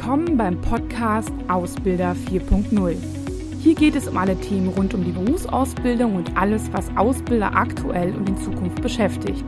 Willkommen 0.00 0.36
beim 0.36 0.60
Podcast 0.60 1.32
Ausbilder 1.48 2.14
4.0. 2.30 2.96
Hier 3.60 3.74
geht 3.74 3.96
es 3.96 4.06
um 4.06 4.16
alle 4.16 4.40
Themen 4.40 4.68
rund 4.68 4.94
um 4.94 5.02
die 5.02 5.10
Berufsausbildung 5.10 6.14
und 6.14 6.36
alles, 6.36 6.72
was 6.72 6.88
Ausbilder 6.96 7.52
aktuell 7.52 8.14
und 8.14 8.28
in 8.28 8.36
Zukunft 8.36 8.80
beschäftigt. 8.80 9.44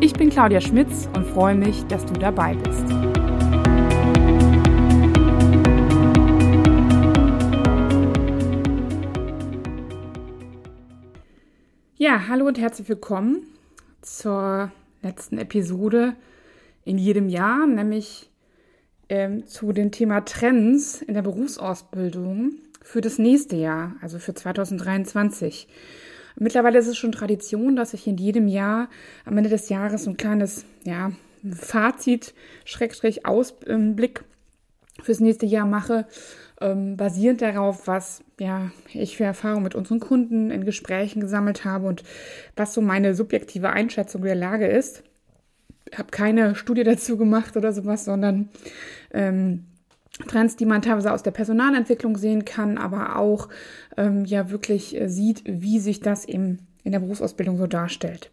Ich 0.00 0.12
bin 0.12 0.28
Claudia 0.28 0.60
Schmitz 0.60 1.08
und 1.14 1.24
freue 1.24 1.54
mich, 1.54 1.84
dass 1.84 2.04
du 2.04 2.14
dabei 2.14 2.56
bist. 2.56 2.84
Ja, 11.96 12.26
hallo 12.26 12.48
und 12.48 12.58
herzlich 12.58 12.88
willkommen 12.88 13.46
zur 14.02 14.72
letzten 15.02 15.38
Episode 15.38 16.16
in 16.84 16.98
jedem 16.98 17.28
Jahr, 17.28 17.68
nämlich 17.68 18.28
ähm, 19.08 19.46
zu 19.46 19.72
dem 19.72 19.90
Thema 19.90 20.24
Trends 20.24 21.02
in 21.02 21.14
der 21.14 21.22
Berufsausbildung 21.22 22.52
für 22.82 23.00
das 23.00 23.18
nächste 23.18 23.56
Jahr, 23.56 23.96
also 24.00 24.18
für 24.18 24.34
2023. 24.34 25.68
Mittlerweile 26.38 26.78
ist 26.78 26.86
es 26.86 26.96
schon 26.96 27.12
Tradition, 27.12 27.76
dass 27.76 27.94
ich 27.94 28.06
in 28.06 28.16
jedem 28.16 28.46
Jahr 28.46 28.88
am 29.24 29.36
Ende 29.38 29.50
des 29.50 29.68
Jahres 29.68 30.06
ein 30.06 30.16
kleines 30.16 30.64
ja, 30.84 31.12
Fazit, 31.50 32.34
Schrägstrich, 32.64 33.26
Ausblick 33.26 34.24
fürs 35.02 35.20
nächste 35.20 35.46
Jahr 35.46 35.66
mache, 35.66 36.06
ähm, 36.60 36.96
basierend 36.96 37.42
darauf, 37.42 37.86
was 37.86 38.22
ja, 38.38 38.70
ich 38.92 39.16
für 39.16 39.24
Erfahrungen 39.24 39.62
mit 39.62 39.74
unseren 39.74 40.00
Kunden 40.00 40.50
in 40.50 40.64
Gesprächen 40.64 41.20
gesammelt 41.20 41.64
habe 41.64 41.86
und 41.86 42.02
was 42.54 42.74
so 42.74 42.80
meine 42.80 43.14
subjektive 43.14 43.70
Einschätzung 43.70 44.22
der 44.22 44.34
Lage 44.34 44.66
ist 44.66 45.02
habe 45.94 46.10
keine 46.10 46.54
Studie 46.54 46.84
dazu 46.84 47.16
gemacht 47.16 47.56
oder 47.56 47.72
sowas, 47.72 48.04
sondern 48.04 48.48
ähm, 49.12 49.64
Trends, 50.26 50.56
die 50.56 50.66
man 50.66 50.82
teilweise 50.82 51.12
aus 51.12 51.22
der 51.22 51.30
Personalentwicklung 51.30 52.16
sehen 52.16 52.44
kann, 52.44 52.78
aber 52.78 53.16
auch 53.16 53.48
ähm, 53.96 54.24
ja 54.24 54.50
wirklich 54.50 54.98
äh, 54.98 55.08
sieht, 55.08 55.42
wie 55.46 55.78
sich 55.78 56.00
das 56.00 56.26
eben 56.26 56.58
in 56.84 56.92
der 56.92 57.00
Berufsausbildung 57.00 57.58
so 57.58 57.66
darstellt. 57.66 58.30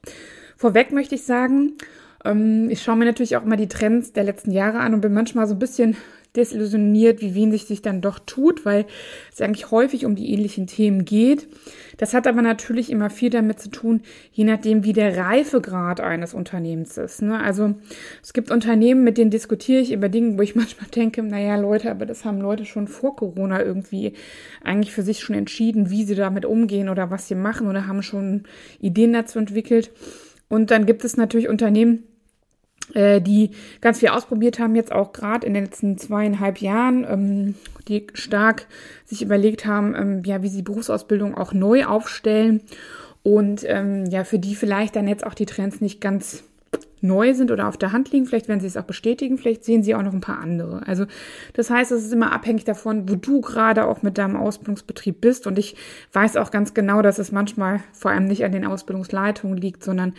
Vorweg 0.55 0.91
möchte 0.91 1.15
ich 1.15 1.23
sagen, 1.23 1.73
ähm, 2.23 2.69
ich 2.69 2.81
schaue 2.81 2.95
mir 2.95 3.05
natürlich 3.05 3.35
auch 3.35 3.43
immer 3.43 3.57
die 3.57 3.67
Trends 3.67 4.13
der 4.13 4.23
letzten 4.23 4.51
Jahre 4.51 4.79
an 4.79 4.93
und 4.93 5.01
bin 5.01 5.13
manchmal 5.13 5.47
so 5.47 5.55
ein 5.55 5.59
bisschen 5.59 5.97
desillusioniert, 6.35 7.21
wie 7.21 7.35
wenig 7.35 7.65
sich 7.65 7.81
dann 7.81 8.01
doch 8.01 8.19
tut, 8.19 8.65
weil 8.65 8.85
es 9.31 9.41
eigentlich 9.41 9.71
häufig 9.71 10.05
um 10.05 10.15
die 10.15 10.31
ähnlichen 10.31 10.67
Themen 10.67 11.05
geht. 11.05 11.47
Das 11.97 12.13
hat 12.13 12.25
aber 12.25 12.41
natürlich 12.41 12.89
immer 12.89 13.09
viel 13.09 13.29
damit 13.29 13.59
zu 13.59 13.69
tun, 13.69 14.01
je 14.31 14.43
nachdem, 14.43 14.83
wie 14.83 14.93
der 14.93 15.15
Reifegrad 15.15 16.01
eines 16.01 16.33
Unternehmens 16.33 16.97
ist. 16.97 17.21
Ne? 17.21 17.39
Also 17.39 17.75
es 18.23 18.33
gibt 18.33 18.49
Unternehmen, 18.49 19.03
mit 19.03 19.17
denen 19.17 19.31
diskutiere 19.31 19.81
ich 19.81 19.91
über 19.91 20.09
Dinge, 20.09 20.37
wo 20.37 20.41
ich 20.41 20.55
manchmal 20.55 20.89
denke, 20.89 21.21
naja, 21.21 21.55
Leute, 21.55 21.91
aber 21.91 22.05
das 22.05 22.25
haben 22.25 22.41
Leute 22.41 22.65
schon 22.65 22.87
vor 22.87 23.15
Corona 23.15 23.63
irgendwie 23.63 24.13
eigentlich 24.63 24.93
für 24.93 25.03
sich 25.03 25.19
schon 25.19 25.35
entschieden, 25.35 25.89
wie 25.89 26.03
sie 26.03 26.15
damit 26.15 26.45
umgehen 26.45 26.89
oder 26.89 27.11
was 27.11 27.27
sie 27.27 27.35
machen 27.35 27.67
oder 27.67 27.87
haben 27.87 28.01
schon 28.01 28.43
Ideen 28.79 29.13
dazu 29.13 29.37
entwickelt. 29.37 29.91
Und 30.49 30.71
dann 30.71 30.85
gibt 30.85 31.03
es 31.05 31.17
natürlich 31.17 31.49
Unternehmen, 31.49 32.03
die 32.93 33.51
ganz 33.81 33.99
viel 33.99 34.09
ausprobiert 34.09 34.59
haben, 34.59 34.75
jetzt 34.75 34.91
auch 34.91 35.13
gerade 35.13 35.47
in 35.47 35.53
den 35.53 35.65
letzten 35.65 35.97
zweieinhalb 35.97 36.59
Jahren, 36.59 37.05
ähm, 37.09 37.55
die 37.87 38.07
stark 38.13 38.67
sich 39.05 39.21
überlegt 39.21 39.65
haben, 39.65 39.95
ähm, 39.95 40.23
ja, 40.25 40.43
wie 40.43 40.49
sie 40.49 40.61
Berufsausbildung 40.61 41.35
auch 41.35 41.53
neu 41.53 41.85
aufstellen 41.85 42.61
und 43.23 43.63
ähm, 43.65 44.05
ja, 44.07 44.25
für 44.25 44.39
die 44.39 44.55
vielleicht 44.55 44.95
dann 44.95 45.07
jetzt 45.07 45.25
auch 45.25 45.33
die 45.33 45.45
Trends 45.45 45.81
nicht 45.81 46.01
ganz 46.01 46.43
neu 47.03 47.33
sind 47.33 47.51
oder 47.51 47.67
auf 47.67 47.77
der 47.77 47.91
Hand 47.91 48.11
liegen. 48.11 48.25
Vielleicht 48.25 48.47
werden 48.47 48.61
sie 48.61 48.67
es 48.67 48.77
auch 48.77 48.83
bestätigen, 48.83 49.37
vielleicht 49.37 49.63
sehen 49.63 49.83
sie 49.83 49.93
auch 49.93 50.01
noch 50.01 50.13
ein 50.13 50.21
paar 50.21 50.39
andere. 50.39 50.87
Also 50.87 51.05
das 51.53 51.69
heißt, 51.69 51.91
es 51.91 52.05
ist 52.05 52.13
immer 52.13 52.31
abhängig 52.31 52.63
davon, 52.63 53.09
wo 53.09 53.15
du 53.15 53.41
gerade 53.41 53.85
auch 53.85 54.01
mit 54.01 54.17
deinem 54.17 54.35
Ausbildungsbetrieb 54.35 55.21
bist. 55.21 55.45
Und 55.45 55.59
ich 55.59 55.75
weiß 56.13 56.37
auch 56.37 56.49
ganz 56.49 56.73
genau, 56.73 57.01
dass 57.01 57.19
es 57.19 57.31
manchmal 57.31 57.81
vor 57.91 58.11
allem 58.11 58.25
nicht 58.25 58.45
an 58.45 58.51
den 58.51 58.65
Ausbildungsleitungen 58.65 59.57
liegt, 59.57 59.83
sondern 59.83 60.13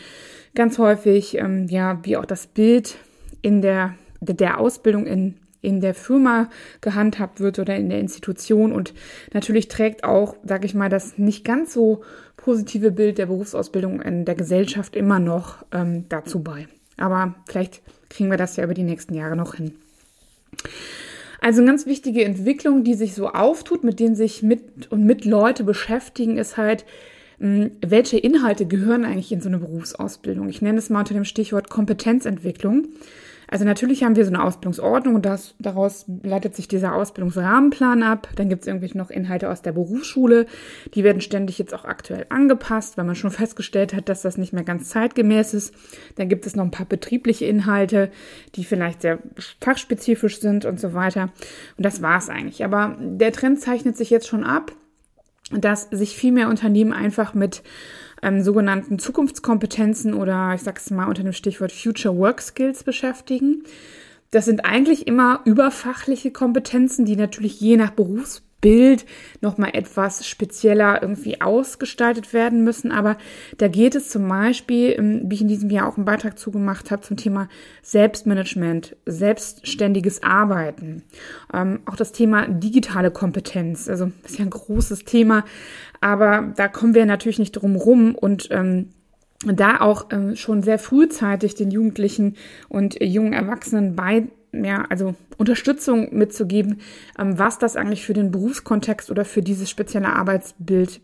ganz 0.55 0.79
häufig, 0.79 1.37
ähm, 1.39 1.67
ja, 1.69 1.99
wie 2.03 2.17
auch 2.17 2.27
das 2.27 2.47
Bild 2.47 2.97
in 3.43 3.63
der, 3.63 3.95
der 4.21 4.61
Ausbildung 4.61 5.07
in 5.07 5.35
in 5.65 5.81
der 5.81 5.95
Firma 5.95 6.51
gehandhabt 6.83 7.41
wird 7.41 7.59
oder 7.59 7.75
in 7.75 7.89
der 7.89 7.99
Institution. 7.99 8.71
Und 8.71 8.93
natürlich 9.33 9.69
trägt 9.69 10.05
auch, 10.05 10.37
sage 10.45 10.67
ich 10.67 10.75
mal, 10.75 10.91
das 10.91 11.17
nicht 11.17 11.45
ganz 11.45 11.73
so 11.73 12.03
positive 12.37 12.91
Bild 12.91 13.19
der 13.19 13.27
Berufsausbildung 13.27 14.03
in 14.03 14.27
der 14.27 14.35
Gesellschaft 14.35 14.95
immer 14.95 15.19
noch 15.19 15.65
ähm, 15.73 16.05
dazu 16.11 16.43
bei. 16.43 16.69
Aber 16.97 17.35
vielleicht 17.47 17.83
kriegen 18.09 18.31
wir 18.31 18.37
das 18.37 18.57
ja 18.57 18.65
über 18.65 18.75
die 18.75 18.83
nächsten 18.83 19.15
Jahre 19.15 19.37
noch 19.37 19.55
hin. 19.55 19.73
Also 21.41 21.61
eine 21.61 21.71
ganz 21.71 21.85
wichtige 21.85 22.25
Entwicklung, 22.25 22.85
die 22.85 22.95
sich 22.95 23.15
so 23.15 23.29
auftut, 23.29 23.85
mit 23.85 24.01
denen 24.01 24.17
sich 24.17 24.43
mit 24.43 24.91
und 24.91 25.05
mit 25.05 25.25
Leute 25.25 25.65
beschäftigen, 25.65 26.39
ist 26.39 26.57
halt, 26.57 26.87
hm, 27.39 27.73
welche 27.85 28.19
Inhalte 28.19 28.67
gehören 28.67 29.05
eigentlich 29.05 29.33
in 29.33 29.43
so 29.43 29.49
eine 29.49 29.59
Berufsausbildung? 29.59 30.49
Ich 30.49 30.63
nenne 30.63 30.79
es 30.79 30.89
mal 30.89 31.01
unter 31.01 31.15
dem 31.15 31.25
Stichwort 31.25 31.69
Kompetenzentwicklung. 31.69 32.89
Also 33.49 33.65
natürlich 33.65 34.03
haben 34.03 34.17
wir 34.17 34.25
so 34.25 34.33
eine 34.33 34.43
Ausbildungsordnung 34.43 35.17
und 35.17 35.27
das, 35.27 35.55
daraus 35.59 36.07
leitet 36.23 36.57
sich 36.57 36.69
dieser 36.69 36.95
Ausbildungsrahmenplan 36.95 38.03
ab. 38.03 38.29
Dann 38.37 38.49
gibt 38.49 38.63
es 38.63 38.67
irgendwie 38.69 38.91
noch 38.97 39.11
Inhalte 39.11 39.51
aus 39.51 39.63
der 39.63 39.73
Berufsschule. 39.73 40.47
Die 40.95 41.05
werden 41.05 41.21
ständig 41.21 41.59
jetzt 41.59 41.75
auch 41.75 41.85
aktuell 41.85 42.27
angepasst, 42.29 42.97
weil 42.97 43.05
man 43.05 43.15
schon 43.15 43.31
festgestellt 43.31 43.95
hat, 43.95 44.09
dass 44.09 44.23
das 44.23 44.39
nicht 44.39 44.53
mehr 44.53 44.65
ganz 44.65 44.89
zeitgemäß 44.89 45.55
ist. 45.55 45.75
Dann 46.17 46.29
gibt 46.29 46.47
es 46.47 46.57
noch 46.57 46.65
ein 46.65 46.71
paar 46.71 46.87
betriebliche 46.87 47.45
Inhalte, 47.47 48.11
die 48.55 48.65
vielleicht 48.65 49.03
sehr 49.03 49.19
fachspezifisch 49.61 50.41
sind 50.41 50.65
und 50.65 50.81
so 50.81 50.95
weiter. 50.95 51.31
Und 51.77 51.85
das 51.85 52.03
war 52.03 52.19
es 52.19 52.29
eigentlich. 52.29 52.65
Aber 52.65 52.97
der 52.99 53.33
Trend 53.33 53.61
zeichnet 53.61 53.97
sich 53.97 54.11
jetzt 54.11 54.29
schon 54.29 54.45
ab, 54.45 54.73
dass 55.51 55.89
sich 55.91 56.17
viel 56.17 56.33
mehr 56.33 56.49
Unternehmen 56.49 56.93
einfach 56.93 57.35
mit 57.35 57.63
ähm, 58.25 58.43
sogenannten 58.43 58.99
Zukunftskompetenzen 58.99 60.15
oder 60.15 60.53
ich 60.55 60.63
sag's 60.63 60.91
mal 60.91 61.07
unter 61.07 61.23
dem 61.23 61.33
Stichwort 61.33 61.73
Future 61.73 62.17
Work 62.17 62.41
Skills 62.41 62.83
beschäftigen. 62.83 63.65
Das 64.31 64.47
sind 64.47 64.65
eigentlich 64.65 65.07
immer 65.07 65.43
überfachliche 65.45 66.33
Kompetenzen, 66.33 67.05
die 67.05 67.15
natürlich 67.15 67.61
je 67.61 67.77
nach 67.77 67.91
Berufs 67.91 68.43
Bild 68.65 69.05
nochmal 69.43 69.73
etwas 69.75 70.27
spezieller 70.27 71.03
irgendwie 71.03 71.43
ausgestaltet 71.43 72.33
werden 72.33 72.65
müssen. 72.65 72.93
Aber 72.93 73.19
da 73.59 73.69
geht 73.69 73.95
es 73.95 74.09
zum 74.09 74.27
Beispiel, 74.27 74.95
ähm, 74.97 75.25
wie 75.27 75.35
ich 75.35 75.43
in 75.43 75.49
diesem 75.49 75.69
Jahr 75.69 75.87
auch 75.87 75.99
einen 75.99 76.07
Beitrag 76.07 76.39
zugemacht 76.39 76.91
habe, 76.91 77.03
zum 77.03 77.19
Thema 77.19 77.51
Selbstmanagement, 77.83 78.97
selbstständiges 79.05 80.23
Arbeiten. 80.23 81.03
Ähm, 81.53 81.81
auch 81.85 81.97
das 81.97 82.13
Thema 82.13 82.49
digitale 82.49 83.11
Kompetenz. 83.11 83.87
Also 83.87 84.11
ist 84.25 84.39
ja 84.39 84.47
ein 84.47 84.51
großes 84.51 85.05
Thema, 85.05 85.45
aber 86.01 86.55
da 86.57 86.67
kommen 86.69 86.95
wir 86.95 87.05
natürlich 87.05 87.39
nicht 87.39 87.53
drum 87.53 87.77
rum 87.77 88.15
und 88.15 88.49
ähm, 88.51 88.89
da 89.45 89.83
auch 89.83 90.07
ähm, 90.11 90.37
schon 90.37 90.63
sehr 90.63 90.79
frühzeitig 90.79 91.55
den 91.55 91.71
Jugendlichen 91.71 92.37
und 92.71 92.97
jungen 93.03 93.35
Erwachsenen 93.35 93.95
bei 93.95 94.29
ja, 94.63 94.85
also 94.89 95.15
Unterstützung 95.39 96.15
mitzugeben, 96.15 96.81
ähm, 97.19 97.39
was 97.39 97.59
das 97.59 97.77
eigentlich 97.77 98.05
für 98.05 98.15
den 98.15 98.31
Berufskontext 98.31 99.11
oder 99.11 99.25
für 99.25 99.43
dieses 99.43 99.71
spezielle 99.71 100.13
Arbeitsbild 100.13 101.01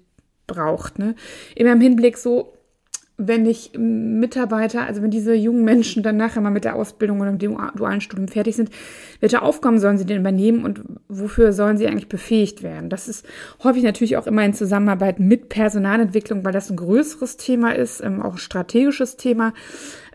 braucht. 0.47 0.99
Ne? 0.99 1.15
Immer 1.55 1.73
im 1.73 1.81
Hinblick 1.81 2.19
so, 2.19 2.53
wenn 3.23 3.45
ich 3.45 3.73
Mitarbeiter, 3.77 4.87
also 4.87 5.03
wenn 5.03 5.11
diese 5.11 5.35
jungen 5.35 5.63
Menschen 5.63 6.03
dann 6.03 6.17
nachher 6.17 6.41
mal 6.41 6.51
mit 6.51 6.65
der 6.65 6.75
Ausbildung 6.75 7.21
oder 7.21 7.33
mit 7.33 7.43
dem 7.43 7.59
dualen 7.77 8.01
Studium 8.01 8.29
fertig 8.29 8.57
sind, 8.57 8.71
welche 9.21 9.43
Aufgaben 9.43 9.79
sollen 9.79 9.99
sie 9.99 10.07
denn 10.07 10.21
übernehmen 10.21 10.65
und 10.65 10.83
wofür 11.09 11.53
sollen 11.53 11.77
sie 11.77 11.87
eigentlich 11.87 12.09
befähigt 12.09 12.63
werden? 12.63 12.89
Das 12.89 13.09
ist 13.09 13.27
häufig 13.63 13.83
natürlich 13.83 14.17
auch 14.17 14.27
immer 14.27 14.45
in 14.45 14.55
Zusammenarbeit 14.55 15.21
mit 15.21 15.51
Personalentwicklung, 15.51 16.45
weil 16.45 16.53
das 16.53 16.71
ein 16.71 16.77
größeres 16.77 17.37
Thema 17.37 17.75
ist, 17.77 18.01
ähm, 18.01 18.23
auch 18.23 18.33
ein 18.33 18.39
strategisches 18.39 19.17
Thema. 19.17 19.53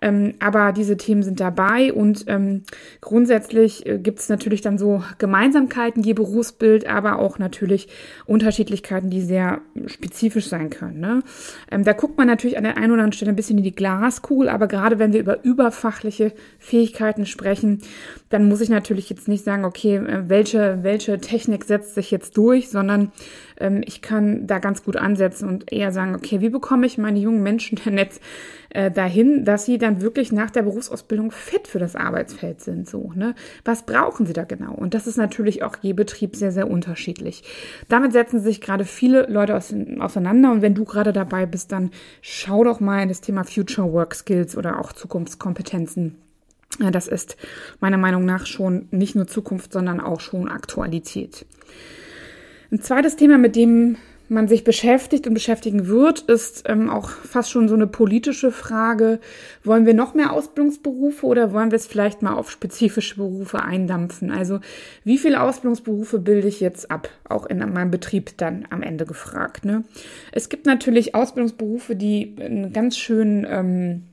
Ähm, 0.02 0.34
aber 0.40 0.72
diese 0.74 0.98
Themen 0.98 1.24
sind 1.24 1.40
dabei 1.40 1.94
und 1.94 2.26
ähm, 2.28 2.64
grundsätzlich 3.02 3.86
äh, 3.86 3.98
gibt 3.98 4.20
es 4.20 4.30
natürlich 4.30 4.62
dann 4.62 4.78
so 4.78 5.04
Gemeinsamkeiten 5.20 6.04
je 6.04 6.14
Berufsbild, 6.14 6.88
aber 6.88 7.20
auch 7.20 7.40
natürlich 7.40 7.88
Unterschiedlichkeiten, 8.26 9.10
die 9.10 9.22
sehr 9.22 9.62
spezifisch 9.86 10.48
sein 10.48 10.70
können. 10.70 11.00
Ne? 11.00 11.24
Da 11.70 11.94
guckt 11.94 12.18
man 12.18 12.28
natürlich 12.28 12.58
an 12.58 12.64
der 12.64 12.78
einen 12.78 12.92
oder 12.96 13.04
anderen 13.04 13.14
Stelle 13.14 13.32
ein 13.32 13.36
bisschen 13.36 13.58
in 13.58 13.64
die 13.64 13.76
Glaskugel, 13.76 14.50
aber 14.50 14.68
gerade 14.68 15.00
wenn 15.00 15.14
wir 15.14 15.22
über 15.22 15.44
überfachliche 15.44 16.34
Fähigkeiten 16.60 17.26
sprechen, 17.26 17.82
dann 18.30 18.48
muss 18.48 18.62
ich 18.62 18.70
natürlich 18.70 19.10
jetzt 19.10 19.28
nicht 19.28 19.44
sagen, 19.44 19.66
okay, 19.66 19.98
äh, 19.98 20.28
welche, 20.28 20.80
welche 20.82 21.20
Technik 21.20 21.64
setzt 21.64 21.96
sich 21.96 22.12
jetzt 22.12 22.38
durch, 22.38 22.70
sondern 22.70 23.12
ähm, 23.60 23.82
ich 23.86 24.02
kann 24.02 24.48
da 24.48 24.60
ganz 24.60 24.84
gut 24.84 24.96
ansetzen 24.96 25.48
und 25.48 25.72
eher 25.72 25.92
sagen, 25.92 26.16
okay, 26.16 26.42
wie 26.42 26.50
bekomme 26.50 26.86
ich 26.86 26.98
meine 26.98 27.20
jungen 27.20 27.44
Menschen 27.44 27.80
denn 27.86 27.98
jetzt 27.98 28.22
äh, 28.70 28.92
dahin, 28.92 29.46
dass 29.46 29.66
sie 29.66 29.78
dann 29.78 30.02
wirklich 30.02 30.32
nach 30.32 30.52
der 30.52 30.64
Berufsausbildung 30.64 31.32
fit 31.32 31.68
für 31.68 31.80
das 31.80 31.96
Arbeitsfeld 31.96 32.62
sind, 32.62 32.90
so, 32.90 33.12
ne? 33.16 33.36
Was 33.64 33.86
brauchen 33.86 34.26
sie 34.26 34.34
da 34.34 34.44
genau? 34.44 34.74
Und 34.74 34.94
das 34.94 35.08
ist 35.08 35.18
natürlich 35.18 35.64
auch 35.64 35.78
je 35.82 35.94
Betrieb 35.94 36.36
sehr, 36.36 36.52
sehr 36.52 36.70
unterschiedlich. 36.70 37.44
Damit 37.88 38.14
setzen 38.14 38.40
sich 38.40 38.62
gerade 38.62 38.86
viele 38.86 39.28
Leute 39.28 39.56
auseinander 39.56 40.52
und 40.52 40.62
wenn 40.62 40.76
du 40.76 40.86
gerade 40.86 41.14
dabei 41.14 41.46
bist, 41.46 41.72
dann 41.72 41.92
schau 42.22 42.64
doch 42.64 42.80
mal 42.80 43.02
in 43.02 43.10
das 43.10 43.22
Thema 43.22 43.44
Future 43.44 43.92
Work 43.94 44.16
Skills 44.16 44.58
oder 44.58 44.80
auch 44.80 44.94
Zukunftskompetenzen 44.94 46.16
Das 46.92 47.08
ist 47.08 47.38
meiner 47.80 47.98
Meinung 47.98 48.26
nach 48.26 48.46
schon 48.46 48.88
nicht 48.92 49.16
nur 49.16 49.28
Zukunft, 49.28 49.72
sondern 49.72 50.02
auch 50.02 50.20
schon 50.20 50.50
Aktualität. 50.50 51.46
Ein 52.72 52.82
zweites 52.82 53.16
Thema, 53.16 53.38
mit 53.38 53.56
dem 53.56 53.98
man 54.28 54.48
sich 54.48 54.64
beschäftigt 54.64 55.28
und 55.28 55.34
beschäftigen 55.34 55.88
wird, 55.88 56.22
ist 56.22 56.64
ähm, 56.68 56.90
auch 56.90 57.10
fast 57.10 57.52
schon 57.52 57.68
so 57.68 57.76
eine 57.76 57.88
politische 57.88 58.52
Frage. 58.52 59.20
Wollen 59.64 59.86
wir 59.86 59.94
noch 59.94 60.14
mehr 60.14 60.34
Ausbildungsberufe 60.34 61.26
oder 61.26 61.54
wollen 61.54 61.72
wir 61.72 61.76
es 61.76 61.88
vielleicht 61.88 62.22
mal 62.22 62.34
auf 62.34 62.50
spezifische 62.50 63.18
Berufe 63.18 63.62
eindampfen? 63.62 64.32
Also 64.32 64.60
wie 65.04 65.18
viele 65.18 65.42
Ausbildungsberufe 65.42 66.20
bilde 66.20 66.48
ich 66.48 66.60
jetzt 66.60 66.90
ab? 66.90 67.10
Auch 67.30 67.46
in 67.46 67.60
meinem 67.60 67.92
Betrieb 67.92 68.38
dann 68.38 68.66
am 68.70 68.82
Ende 68.82 69.06
gefragt. 69.06 69.64
Ne? 69.64 69.84
Es 70.32 70.50
gibt 70.50 70.66
natürlich 70.66 71.14
Ausbildungsberufe, 71.14 71.96
die 71.96 72.36
einen 72.40 72.74
ganz 72.74 72.98
schön... 72.98 73.46
Ähm, 73.50 74.04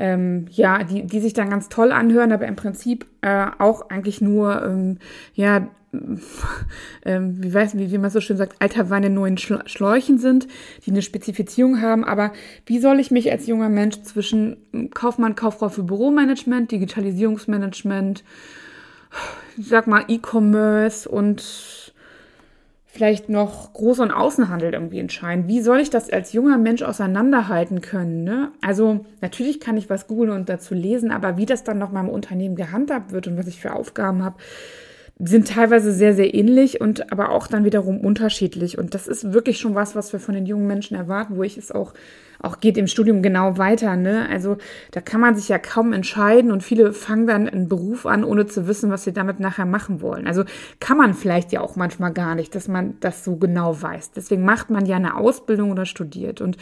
ähm, 0.00 0.46
ja, 0.52 0.84
die, 0.84 1.04
die 1.06 1.18
sich 1.18 1.32
dann 1.32 1.50
ganz 1.50 1.68
toll 1.68 1.90
anhören, 1.90 2.30
aber 2.30 2.46
im 2.46 2.54
Prinzip 2.54 3.06
äh, 3.20 3.46
auch 3.58 3.90
eigentlich 3.90 4.20
nur, 4.20 4.62
ähm, 4.64 4.98
ja, 5.34 5.66
ähm, 7.04 7.42
wie 7.42 7.52
weiß 7.52 7.76
wie, 7.76 7.90
wie 7.90 7.98
man 7.98 8.10
so 8.10 8.20
schön 8.20 8.36
sagt, 8.36 8.60
alter 8.60 8.90
Wein 8.90 9.04
in 9.04 9.14
neuen 9.14 9.38
Schläuchen 9.38 10.18
sind, 10.18 10.46
die 10.84 10.90
eine 10.90 11.02
Spezifizierung 11.02 11.80
haben. 11.80 12.04
Aber 12.04 12.32
wie 12.66 12.78
soll 12.78 13.00
ich 13.00 13.10
mich 13.10 13.30
als 13.30 13.46
junger 13.46 13.68
Mensch 13.68 14.02
zwischen 14.02 14.56
Kaufmann, 14.94 15.34
Kauffrau 15.34 15.68
für 15.68 15.82
Büromanagement, 15.82 16.70
Digitalisierungsmanagement, 16.70 18.24
ich 19.56 19.68
sag 19.68 19.86
mal 19.86 20.04
E-Commerce 20.08 21.08
und 21.08 21.88
vielleicht 22.98 23.28
noch 23.28 23.74
Groß- 23.74 24.02
und 24.02 24.10
Außenhandel 24.10 24.72
irgendwie 24.72 24.98
entscheiden. 24.98 25.46
Wie 25.46 25.60
soll 25.60 25.78
ich 25.78 25.88
das 25.88 26.10
als 26.10 26.32
junger 26.32 26.58
Mensch 26.58 26.82
auseinanderhalten 26.82 27.80
können? 27.80 28.24
Ne? 28.24 28.50
Also 28.60 29.04
natürlich 29.20 29.60
kann 29.60 29.76
ich 29.76 29.88
was 29.88 30.08
googeln 30.08 30.32
und 30.32 30.48
dazu 30.48 30.74
lesen, 30.74 31.12
aber 31.12 31.36
wie 31.36 31.46
das 31.46 31.62
dann 31.62 31.78
noch 31.78 31.92
mal 31.92 32.00
im 32.00 32.08
Unternehmen 32.08 32.56
gehandhabt 32.56 33.12
wird 33.12 33.28
und 33.28 33.38
was 33.38 33.46
ich 33.46 33.60
für 33.60 33.72
Aufgaben 33.72 34.24
habe, 34.24 34.38
sind 35.20 35.48
teilweise 35.48 35.92
sehr, 35.92 36.14
sehr 36.14 36.32
ähnlich 36.32 36.80
und 36.80 37.10
aber 37.10 37.30
auch 37.30 37.48
dann 37.48 37.64
wiederum 37.64 37.98
unterschiedlich. 38.00 38.78
Und 38.78 38.94
das 38.94 39.08
ist 39.08 39.32
wirklich 39.32 39.58
schon 39.58 39.74
was, 39.74 39.96
was 39.96 40.12
wir 40.12 40.20
von 40.20 40.34
den 40.34 40.46
jungen 40.46 40.68
Menschen 40.68 40.96
erwarten, 40.96 41.36
wo 41.36 41.42
ich 41.42 41.58
es 41.58 41.72
auch, 41.72 41.92
auch 42.40 42.60
geht 42.60 42.78
im 42.78 42.86
Studium 42.86 43.20
genau 43.20 43.58
weiter. 43.58 43.96
Ne? 43.96 44.28
Also 44.30 44.58
da 44.92 45.00
kann 45.00 45.20
man 45.20 45.34
sich 45.34 45.48
ja 45.48 45.58
kaum 45.58 45.92
entscheiden 45.92 46.52
und 46.52 46.62
viele 46.62 46.92
fangen 46.92 47.26
dann 47.26 47.48
einen 47.48 47.68
Beruf 47.68 48.06
an, 48.06 48.22
ohne 48.22 48.46
zu 48.46 48.68
wissen, 48.68 48.90
was 48.92 49.02
sie 49.02 49.12
damit 49.12 49.40
nachher 49.40 49.66
machen 49.66 50.00
wollen. 50.00 50.28
Also 50.28 50.44
kann 50.78 50.96
man 50.96 51.14
vielleicht 51.14 51.50
ja 51.50 51.62
auch 51.62 51.74
manchmal 51.74 52.12
gar 52.12 52.36
nicht, 52.36 52.54
dass 52.54 52.68
man 52.68 52.94
das 53.00 53.24
so 53.24 53.36
genau 53.36 53.82
weiß. 53.82 54.12
Deswegen 54.12 54.44
macht 54.44 54.70
man 54.70 54.86
ja 54.86 54.96
eine 54.96 55.16
Ausbildung 55.16 55.72
oder 55.72 55.84
studiert. 55.84 56.40
Und 56.40 56.58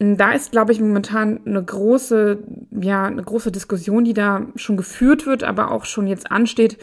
da 0.00 0.32
ist, 0.32 0.50
glaube 0.50 0.72
ich, 0.72 0.80
momentan 0.80 1.40
eine 1.46 1.62
große, 1.62 2.38
ja, 2.80 3.04
eine 3.04 3.22
große 3.22 3.52
Diskussion, 3.52 4.04
die 4.04 4.12
da 4.12 4.42
schon 4.56 4.76
geführt 4.76 5.24
wird, 5.24 5.44
aber 5.44 5.70
auch 5.70 5.84
schon 5.84 6.08
jetzt 6.08 6.32
ansteht 6.32 6.78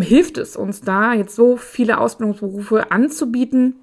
hilft 0.00 0.38
es 0.38 0.56
uns 0.56 0.80
da, 0.80 1.12
jetzt 1.12 1.34
so 1.34 1.56
viele 1.56 1.98
Ausbildungsberufe 1.98 2.90
anzubieten? 2.90 3.76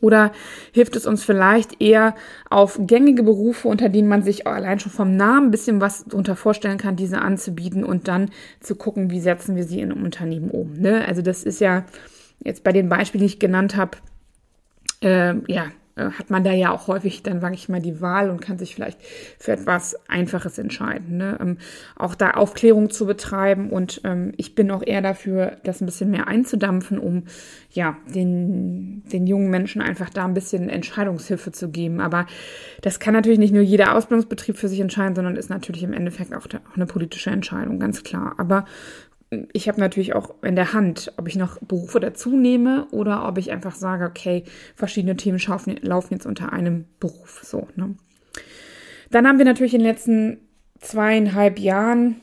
Oder 0.00 0.32
hilft 0.72 0.96
es 0.96 1.06
uns 1.06 1.24
vielleicht 1.24 1.80
eher 1.80 2.14
auf 2.50 2.78
gängige 2.82 3.22
Berufe, 3.22 3.68
unter 3.68 3.88
denen 3.88 4.08
man 4.08 4.22
sich 4.22 4.46
allein 4.46 4.78
schon 4.78 4.92
vom 4.92 5.16
Namen 5.16 5.48
ein 5.48 5.50
bisschen 5.50 5.80
was 5.80 6.04
darunter 6.04 6.36
vorstellen 6.36 6.78
kann, 6.78 6.96
diese 6.96 7.20
anzubieten 7.20 7.84
und 7.84 8.08
dann 8.08 8.30
zu 8.60 8.76
gucken, 8.76 9.10
wie 9.10 9.20
setzen 9.20 9.56
wir 9.56 9.64
sie 9.64 9.80
in 9.80 9.92
einem 9.92 10.04
Unternehmen 10.04 10.50
um. 10.50 10.74
Ne? 10.74 11.04
Also 11.06 11.22
das 11.22 11.44
ist 11.44 11.60
ja 11.60 11.84
jetzt 12.42 12.64
bei 12.64 12.72
den 12.72 12.88
Beispielen, 12.88 13.20
die 13.20 13.26
ich 13.26 13.38
genannt 13.38 13.76
habe, 13.76 13.96
äh, 15.00 15.34
ja, 15.50 15.66
äh, 15.96 16.10
hat 16.10 16.30
man 16.30 16.44
da 16.44 16.52
ja 16.52 16.72
auch 16.72 16.88
häufig 16.88 17.22
dann, 17.22 17.40
sage 17.40 17.54
ich 17.54 17.68
mal, 17.68 17.80
die 17.80 18.00
Wahl 18.00 18.30
und 18.30 18.40
kann 18.40 18.58
sich 18.58 18.74
vielleicht 18.74 18.98
für 19.38 19.52
etwas 19.52 19.96
Einfaches 20.08 20.58
entscheiden. 20.58 21.16
Ne? 21.16 21.38
Ähm, 21.40 21.58
auch 21.96 22.14
da 22.14 22.32
Aufklärung 22.32 22.90
zu 22.90 23.06
betreiben 23.06 23.70
und 23.70 24.00
ähm, 24.04 24.32
ich 24.36 24.54
bin 24.54 24.70
auch 24.70 24.82
eher 24.84 25.02
dafür, 25.02 25.58
das 25.64 25.80
ein 25.80 25.86
bisschen 25.86 26.10
mehr 26.10 26.26
einzudampfen, 26.26 26.98
um 26.98 27.24
ja 27.70 27.96
den, 28.12 29.02
den 29.12 29.26
jungen 29.26 29.50
Menschen 29.50 29.82
einfach 29.82 30.10
da 30.10 30.24
ein 30.24 30.34
bisschen 30.34 30.68
Entscheidungshilfe 30.68 31.52
zu 31.52 31.70
geben. 31.70 32.00
Aber 32.00 32.26
das 32.82 32.98
kann 32.98 33.14
natürlich 33.14 33.38
nicht 33.38 33.54
nur 33.54 33.62
jeder 33.62 33.94
Ausbildungsbetrieb 33.94 34.56
für 34.56 34.68
sich 34.68 34.80
entscheiden, 34.80 35.14
sondern 35.14 35.36
ist 35.36 35.50
natürlich 35.50 35.82
im 35.82 35.92
Endeffekt 35.92 36.34
auch, 36.34 36.46
auch 36.46 36.76
eine 36.76 36.86
politische 36.86 37.30
Entscheidung, 37.30 37.78
ganz 37.78 38.02
klar. 38.02 38.34
Aber 38.38 38.64
ich 39.52 39.68
habe 39.68 39.80
natürlich 39.80 40.14
auch 40.14 40.34
in 40.42 40.56
der 40.56 40.72
Hand, 40.72 41.12
ob 41.16 41.28
ich 41.28 41.36
noch 41.36 41.58
Berufe 41.60 42.00
dazu 42.00 42.36
nehme 42.36 42.86
oder 42.90 43.28
ob 43.28 43.38
ich 43.38 43.50
einfach 43.50 43.74
sage, 43.74 44.04
okay, 44.04 44.44
verschiedene 44.74 45.16
Themen 45.16 45.38
laufen 45.82 46.14
jetzt 46.14 46.26
unter 46.26 46.52
einem 46.52 46.86
Beruf. 47.00 47.40
So, 47.44 47.68
ne? 47.76 47.94
Dann 49.10 49.26
haben 49.26 49.38
wir 49.38 49.44
natürlich 49.44 49.74
in 49.74 49.80
den 49.80 49.88
letzten 49.88 50.38
zweieinhalb 50.80 51.58
Jahren 51.58 52.16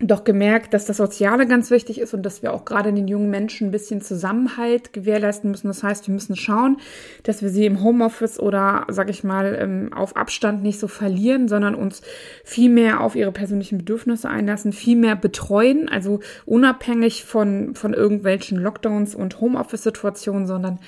doch 0.00 0.24
gemerkt, 0.24 0.74
dass 0.74 0.86
das 0.86 0.96
Soziale 0.96 1.46
ganz 1.46 1.70
wichtig 1.70 2.00
ist 2.00 2.14
und 2.14 2.24
dass 2.24 2.42
wir 2.42 2.52
auch 2.52 2.64
gerade 2.64 2.92
den 2.92 3.06
jungen 3.06 3.30
Menschen 3.30 3.68
ein 3.68 3.70
bisschen 3.70 4.00
Zusammenhalt 4.00 4.92
gewährleisten 4.92 5.52
müssen. 5.52 5.68
Das 5.68 5.84
heißt, 5.84 6.08
wir 6.08 6.14
müssen 6.14 6.34
schauen, 6.34 6.78
dass 7.22 7.42
wir 7.42 7.48
sie 7.48 7.64
im 7.64 7.80
Homeoffice 7.80 8.40
oder, 8.40 8.86
sag 8.88 9.08
ich 9.08 9.22
mal, 9.22 9.56
ähm, 9.60 9.92
auf 9.92 10.16
Abstand 10.16 10.64
nicht 10.64 10.80
so 10.80 10.88
verlieren, 10.88 11.46
sondern 11.46 11.76
uns 11.76 12.02
viel 12.42 12.70
mehr 12.70 13.02
auf 13.02 13.14
ihre 13.14 13.30
persönlichen 13.30 13.78
Bedürfnisse 13.78 14.28
einlassen, 14.28 14.72
viel 14.72 14.96
mehr 14.96 15.14
betreuen, 15.14 15.88
also 15.88 16.18
unabhängig 16.44 17.24
von, 17.24 17.76
von 17.76 17.94
irgendwelchen 17.94 18.58
Lockdowns 18.58 19.14
und 19.14 19.40
Homeoffice-Situationen, 19.40 20.48
sondern 20.48 20.80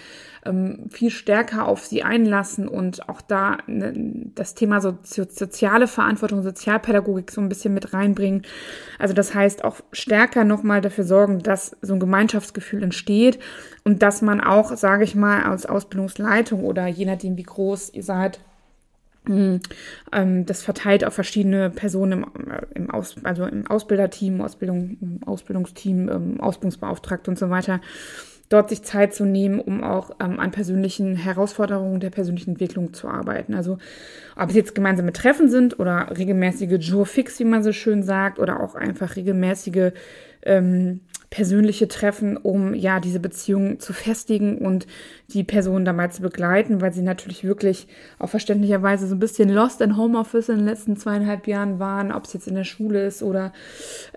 ähm, 0.46 0.88
viel 0.90 1.10
stärker 1.10 1.66
auf 1.66 1.84
sie 1.84 2.02
einlassen 2.02 2.68
und 2.68 3.08
auch 3.08 3.20
da 3.20 3.58
ne, 3.66 3.92
das 4.34 4.54
Thema 4.54 4.80
so, 4.80 4.96
soziale 5.02 5.86
Verantwortung, 5.86 6.42
Sozialpädagogik 6.42 7.30
so 7.30 7.40
ein 7.40 7.48
bisschen 7.48 7.74
mit 7.74 7.92
reinbringen. 7.92 8.42
Also 8.98 9.14
das 9.14 9.34
heißt 9.34 9.64
auch 9.64 9.80
stärker 9.92 10.44
nochmal 10.44 10.80
dafür 10.80 11.04
sorgen, 11.04 11.40
dass 11.40 11.76
so 11.82 11.94
ein 11.94 12.00
Gemeinschaftsgefühl 12.00 12.82
entsteht 12.82 13.38
und 13.84 14.02
dass 14.02 14.22
man 14.22 14.40
auch, 14.40 14.76
sage 14.76 15.04
ich 15.04 15.14
mal, 15.14 15.42
als 15.42 15.66
Ausbildungsleitung 15.66 16.64
oder 16.64 16.86
je 16.86 17.04
nachdem, 17.04 17.36
wie 17.36 17.42
groß 17.42 17.92
ihr 17.92 18.02
seid, 18.02 18.40
hm, 19.26 19.60
ähm, 20.12 20.46
das 20.46 20.62
verteilt 20.62 21.04
auf 21.04 21.14
verschiedene 21.14 21.70
Personen 21.70 22.22
im, 22.22 22.50
äh, 22.50 22.62
im, 22.74 22.90
Aus, 22.90 23.16
also 23.24 23.44
im 23.44 23.66
Ausbilderteam, 23.66 24.40
Ausbildung, 24.40 25.20
Ausbildungsteam, 25.26 26.08
ähm, 26.08 26.40
Ausbildungsbeauftragte 26.40 27.30
und 27.30 27.38
so 27.38 27.50
weiter 27.50 27.80
dort 28.48 28.68
sich 28.68 28.82
Zeit 28.82 29.14
zu 29.14 29.24
nehmen, 29.24 29.60
um 29.60 29.82
auch 29.82 30.10
ähm, 30.20 30.38
an 30.38 30.50
persönlichen 30.50 31.16
Herausforderungen 31.16 32.00
der 32.00 32.10
persönlichen 32.10 32.50
Entwicklung 32.50 32.92
zu 32.92 33.08
arbeiten. 33.08 33.54
Also 33.54 33.78
ob 34.36 34.50
es 34.50 34.54
jetzt 34.54 34.74
gemeinsame 34.74 35.12
Treffen 35.12 35.48
sind 35.48 35.78
oder 35.80 36.08
regelmäßige 36.16 36.78
Jour 36.78 37.06
fix, 37.06 37.38
wie 37.40 37.44
man 37.44 37.62
so 37.62 37.72
schön 37.72 38.02
sagt, 38.02 38.38
oder 38.38 38.60
auch 38.60 38.74
einfach 38.74 39.16
regelmäßige 39.16 39.92
ähm, 40.42 41.00
persönliche 41.30 41.88
Treffen, 41.88 42.36
um 42.36 42.74
ja 42.74 43.00
diese 43.00 43.20
Beziehung 43.20 43.80
zu 43.80 43.92
festigen 43.92 44.58
und 44.58 44.86
die 45.28 45.42
Person 45.42 45.84
dabei 45.84 46.08
zu 46.08 46.22
begleiten, 46.22 46.80
weil 46.80 46.92
sie 46.92 47.02
natürlich 47.02 47.42
wirklich 47.42 47.88
auf 48.18 48.30
verständlicher 48.30 48.82
Weise 48.82 49.08
so 49.08 49.16
ein 49.16 49.18
bisschen 49.18 49.48
lost 49.48 49.80
in 49.80 49.96
Homeoffice 49.96 50.48
in 50.48 50.58
den 50.58 50.66
letzten 50.66 50.96
zweieinhalb 50.96 51.46
Jahren 51.48 51.78
waren, 51.78 52.12
ob 52.12 52.24
es 52.24 52.32
jetzt 52.32 52.46
in 52.46 52.54
der 52.54 52.64
Schule 52.64 53.04
ist 53.04 53.22
oder 53.22 53.52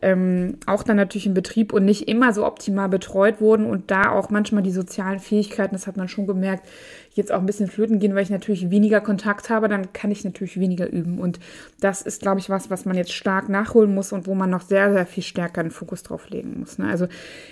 ähm, 0.02 0.58
auch 0.68 0.84
dann 0.84 0.98
natürlich 0.98 1.26
im 1.26 1.34
Betrieb 1.34 1.74
und 1.74 1.86
nicht 1.86 2.08
immer 2.08 2.32
so 2.32 2.46
optimal 2.46 2.90
betreut 2.90 3.42
wurden 3.42 3.66
und 3.66 3.90
da 3.90 4.12
auch 4.12 4.30
manchmal 4.30 4.64
die 4.64 4.72
sozialen 4.72 5.20
Fähigkeiten, 5.20 5.74
das 5.74 5.88
hat 5.88 5.98
man 5.98 6.08
schon 6.08 6.28
gemerkt, 6.28 6.68
jetzt 7.16 7.32
auch 7.32 7.40
ein 7.40 7.46
bisschen 7.46 7.68
flöten 7.68 8.00
gehen, 8.00 8.16
weil 8.16 8.24
ich 8.24 8.30
natürlich 8.30 8.70
weniger 8.70 9.02
Kontakt 9.02 9.50
habe, 9.50 9.68
dann 9.68 9.94
kann 9.94 10.12
ich 10.12 10.24
natürlich 10.24 10.60
weniger 10.60 10.90
üben. 10.90 11.20
Und 11.20 11.40
das 11.80 12.02
ist, 12.02 12.22
glaube 12.22 12.40
ich, 12.40 12.50
was, 12.50 12.70
was 12.70 12.86
man 12.86 12.96
jetzt 12.96 13.14
stark 13.14 13.50
nachholen 13.50 13.94
muss 13.94 14.12
und 14.12 14.28
wo 14.28 14.36
man 14.36 14.50
noch 14.50 14.62
sehr, 14.62 14.92
sehr 14.94 15.06
viel 15.06 15.24
stärker 15.24 15.64
den 15.64 15.72
Fokus 15.72 16.04
drauf 16.04 16.30
legen 16.30 16.60
muss. 16.60 16.78
Ne? 16.78 16.88
Also 16.88 17.08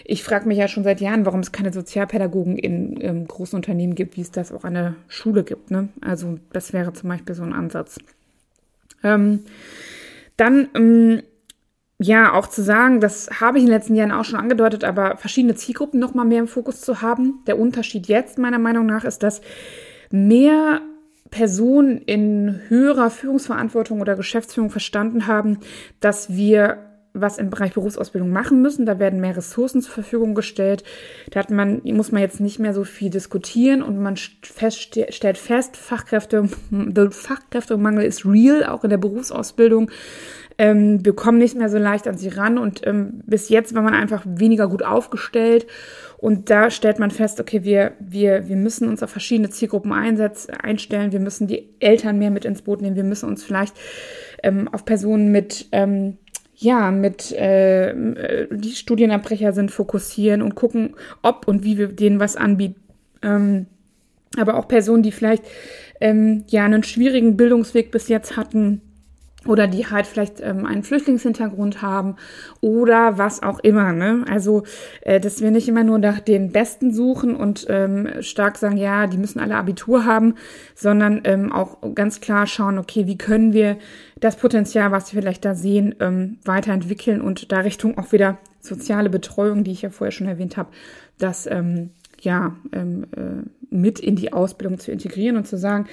ich 0.05 0.23
frage 0.23 0.47
mich 0.47 0.57
ja 0.57 0.67
schon 0.67 0.83
seit 0.83 1.01
Jahren, 1.01 1.25
warum 1.25 1.39
es 1.39 1.51
keine 1.51 1.73
Sozialpädagogen 1.73 2.57
in 2.57 3.01
ähm, 3.01 3.27
großen 3.27 3.55
Unternehmen 3.55 3.95
gibt, 3.95 4.17
wie 4.17 4.21
es 4.21 4.31
das 4.31 4.51
auch 4.51 4.63
an 4.63 4.73
der 4.73 4.95
Schule 5.07 5.43
gibt. 5.43 5.71
Ne? 5.71 5.89
Also 6.01 6.39
das 6.53 6.73
wäre 6.73 6.93
zum 6.93 7.09
Beispiel 7.09 7.35
so 7.35 7.43
ein 7.43 7.53
Ansatz. 7.53 7.97
Ähm, 9.03 9.41
dann 10.37 10.69
ähm, 10.75 11.23
ja, 11.99 12.33
auch 12.33 12.47
zu 12.47 12.61
sagen, 12.61 12.99
das 12.99 13.27
habe 13.41 13.57
ich 13.57 13.63
in 13.63 13.69
den 13.69 13.75
letzten 13.75 13.95
Jahren 13.95 14.11
auch 14.11 14.23
schon 14.23 14.39
angedeutet, 14.39 14.83
aber 14.83 15.17
verschiedene 15.17 15.55
Zielgruppen 15.55 15.99
noch 15.99 16.13
mal 16.13 16.25
mehr 16.25 16.39
im 16.39 16.47
Fokus 16.47 16.81
zu 16.81 17.01
haben. 17.01 17.39
Der 17.47 17.57
Unterschied 17.57 18.07
jetzt 18.07 18.37
meiner 18.37 18.59
Meinung 18.59 18.85
nach 18.85 19.03
ist, 19.03 19.23
dass 19.23 19.41
mehr 20.11 20.81
Personen 21.31 21.97
in 21.97 22.61
höherer 22.67 23.09
Führungsverantwortung 23.09 23.99
oder 23.99 24.15
Geschäftsführung 24.15 24.69
verstanden 24.69 25.27
haben, 25.27 25.59
dass 25.99 26.35
wir 26.35 26.77
was 27.21 27.39
im 27.39 27.49
Bereich 27.49 27.73
Berufsausbildung 27.73 28.29
machen 28.29 28.61
müssen. 28.61 28.85
Da 28.85 28.99
werden 28.99 29.19
mehr 29.19 29.35
Ressourcen 29.35 29.81
zur 29.81 29.93
Verfügung 29.93 30.35
gestellt. 30.35 30.83
Da 31.31 31.39
hat 31.39 31.49
man, 31.49 31.81
muss 31.83 32.11
man 32.11 32.21
jetzt 32.21 32.39
nicht 32.39 32.59
mehr 32.59 32.75
so 32.75 32.83
viel 32.83 33.09
diskutieren 33.09 33.81
und 33.81 33.99
man 33.99 34.17
stellt 34.17 35.37
fest, 35.37 35.77
Fachkräfte, 35.77 36.49
der 36.69 37.11
Fachkräftemangel 37.11 38.05
ist 38.05 38.25
real, 38.25 38.65
auch 38.65 38.83
in 38.83 38.91
der 38.91 38.97
Berufsausbildung 38.97 39.89
ähm, 40.57 41.05
wir 41.05 41.15
kommen 41.15 41.37
nicht 41.37 41.55
mehr 41.55 41.69
so 41.69 41.77
leicht 41.77 42.07
an 42.07 42.17
sie 42.17 42.29
ran 42.29 42.57
und 42.57 42.85
ähm, 42.85 43.21
bis 43.25 43.49
jetzt 43.49 43.75
war 43.75 43.81
man 43.81 43.93
einfach 43.93 44.23
weniger 44.25 44.67
gut 44.67 44.83
aufgestellt. 44.83 45.67
Und 46.17 46.49
da 46.49 46.71
stellt 46.71 46.97
man 46.97 47.11
fest, 47.11 47.39
okay, 47.39 47.63
wir, 47.63 47.93
wir, 47.99 48.47
wir 48.47 48.55
müssen 48.55 48.89
uns 48.89 49.03
auf 49.03 49.11
verschiedene 49.11 49.51
Zielgruppen 49.51 49.93
einsetzen, 49.93 50.55
einstellen, 50.55 51.11
wir 51.11 51.19
müssen 51.19 51.45
die 51.45 51.69
Eltern 51.79 52.17
mehr 52.17 52.31
mit 52.31 52.43
ins 52.43 52.63
Boot 52.63 52.81
nehmen, 52.81 52.95
wir 52.95 53.03
müssen 53.03 53.29
uns 53.29 53.43
vielleicht 53.43 53.75
ähm, 54.41 54.67
auf 54.67 54.83
Personen 54.83 55.31
mit 55.31 55.67
ähm, 55.71 56.17
ja, 56.59 56.89
mit 56.89 57.31
äh, 57.33 57.91
äh, 57.91 58.47
die 58.49 58.71
Studienabbrecher 58.71 59.53
sind, 59.53 59.69
fokussieren 59.69 60.41
und 60.41 60.55
gucken, 60.55 60.95
ob 61.21 61.47
und 61.47 61.63
wie 61.63 61.77
wir 61.77 61.89
denen 61.89 62.19
was 62.19 62.35
anbieten. 62.35 62.81
Ähm, 63.21 63.67
aber 64.37 64.55
auch 64.55 64.67
Personen, 64.67 65.03
die 65.03 65.11
vielleicht 65.11 65.43
ähm, 66.01 66.45
ja 66.47 66.65
einen 66.65 66.81
schwierigen 66.81 67.37
Bildungsweg 67.37 67.91
bis 67.91 68.07
jetzt 68.07 68.37
hatten, 68.37 68.81
oder 69.47 69.67
die 69.67 69.87
halt 69.87 70.07
vielleicht 70.07 70.41
ähm, 70.41 70.65
einen 70.65 70.83
Flüchtlingshintergrund 70.83 71.81
haben 71.81 72.15
oder 72.61 73.17
was 73.17 73.43
auch 73.43 73.59
immer. 73.59 73.93
Ne? 73.93 74.25
Also, 74.29 74.63
äh, 75.01 75.19
dass 75.19 75.41
wir 75.41 75.51
nicht 75.51 75.67
immer 75.67 75.83
nur 75.83 75.99
nach 75.99 76.19
den 76.19 76.51
Besten 76.51 76.93
suchen 76.93 77.35
und 77.35 77.65
ähm, 77.69 78.09
stark 78.21 78.57
sagen, 78.57 78.77
ja, 78.77 79.07
die 79.07 79.17
müssen 79.17 79.39
alle 79.39 79.55
Abitur 79.55 80.05
haben, 80.05 80.35
sondern 80.75 81.21
ähm, 81.23 81.51
auch 81.51 81.77
ganz 81.95 82.21
klar 82.21 82.47
schauen, 82.47 82.77
okay, 82.77 83.07
wie 83.07 83.17
können 83.17 83.53
wir 83.53 83.77
das 84.19 84.35
Potenzial, 84.35 84.91
was 84.91 85.13
wir 85.13 85.21
vielleicht 85.21 85.45
da 85.45 85.55
sehen, 85.55 85.95
ähm, 85.99 86.37
weiterentwickeln 86.43 87.21
und 87.21 87.51
da 87.51 87.59
Richtung 87.59 87.97
auch 87.97 88.11
wieder 88.11 88.37
soziale 88.59 89.09
Betreuung, 89.09 89.63
die 89.63 89.71
ich 89.71 89.83
ja 89.83 89.89
vorher 89.89 90.11
schon 90.11 90.27
erwähnt 90.27 90.57
habe, 90.57 90.69
das 91.19 91.47
ähm, 91.47 91.91
ja 92.21 92.55
ähm, 92.73 93.05
äh, 93.15 93.47
mit 93.69 93.99
in 93.99 94.15
die 94.15 94.33
Ausbildung 94.33 94.79
zu 94.79 94.91
integrieren 94.91 95.37
und 95.37 95.47
zu 95.47 95.57
sagen, 95.57 95.87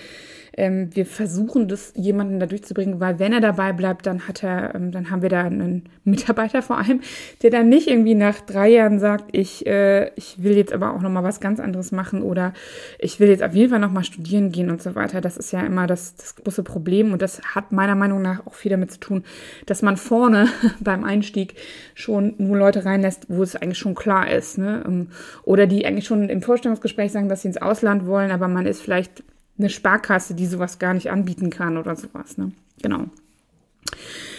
ähm, 0.56 0.90
wir 0.94 1.06
versuchen 1.06 1.68
das 1.68 1.92
jemanden 1.96 2.38
da 2.40 2.46
durchzubringen, 2.46 3.00
weil 3.00 3.18
wenn 3.18 3.32
er 3.32 3.40
dabei 3.40 3.72
bleibt, 3.72 4.06
dann 4.06 4.28
hat 4.28 4.42
er, 4.42 4.74
ähm, 4.74 4.92
dann 4.92 5.10
haben 5.10 5.22
wir 5.22 5.28
da 5.28 5.42
einen 5.42 5.84
Mitarbeiter 6.04 6.62
vor 6.62 6.78
allem, 6.78 7.00
der 7.42 7.50
dann 7.50 7.68
nicht 7.68 7.88
irgendwie 7.88 8.14
nach 8.14 8.40
drei 8.40 8.68
Jahren 8.68 8.98
sagt, 8.98 9.26
ich, 9.32 9.66
äh, 9.66 10.10
ich 10.16 10.42
will 10.42 10.56
jetzt 10.56 10.72
aber 10.72 10.94
auch 10.94 11.00
noch 11.00 11.10
mal 11.10 11.24
was 11.24 11.40
ganz 11.40 11.60
anderes 11.60 11.92
machen 11.92 12.22
oder 12.22 12.52
ich 12.98 13.20
will 13.20 13.28
jetzt 13.28 13.42
auf 13.42 13.54
jeden 13.54 13.70
Fall 13.70 13.80
noch 13.80 13.90
mal 13.90 14.04
studieren 14.04 14.52
gehen 14.52 14.70
und 14.70 14.82
so 14.82 14.94
weiter. 14.94 15.20
Das 15.20 15.36
ist 15.36 15.52
ja 15.52 15.60
immer 15.60 15.86
das, 15.86 16.14
das 16.16 16.36
große 16.36 16.62
Problem 16.62 17.12
und 17.12 17.22
das 17.22 17.42
hat 17.54 17.72
meiner 17.72 17.94
Meinung 17.94 18.22
nach 18.22 18.46
auch 18.46 18.54
viel 18.54 18.70
damit 18.70 18.92
zu 18.92 19.00
tun, 19.00 19.24
dass 19.66 19.82
man 19.82 19.96
vorne 19.96 20.48
beim 20.80 21.04
Einstieg 21.04 21.54
schon 21.94 22.34
nur 22.38 22.56
Leute 22.56 22.84
reinlässt, 22.84 23.26
wo 23.28 23.42
es 23.42 23.56
eigentlich 23.56 23.78
schon 23.78 23.94
klar 23.94 24.30
ist, 24.30 24.58
ne? 24.58 24.84
Ähm, 24.86 25.08
oder 25.44 25.66
die 25.66 25.86
eigentlich 25.86 26.06
schon 26.06 26.28
im 26.28 26.42
Vorstellungsgespräch 26.42 27.12
sagen, 27.12 27.28
dass 27.28 27.42
sie 27.42 27.48
ins 27.48 27.60
Ausland 27.60 28.06
wollen, 28.06 28.30
aber 28.30 28.48
man 28.48 28.66
ist 28.66 28.82
vielleicht 28.82 29.22
eine 29.58 29.68
Sparkasse, 29.68 30.34
die 30.34 30.46
sowas 30.46 30.78
gar 30.78 30.94
nicht 30.94 31.10
anbieten 31.10 31.50
kann 31.50 31.76
oder 31.76 31.96
sowas. 31.96 32.38
Ne? 32.38 32.52
Genau. 32.82 33.06